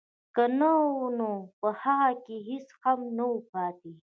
[0.35, 0.73] که نه
[1.17, 3.93] نو په هغه کې هېڅ هم نه وو پاتې